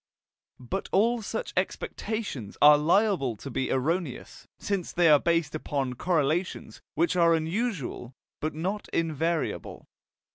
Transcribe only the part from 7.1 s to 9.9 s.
are usual but not invariable.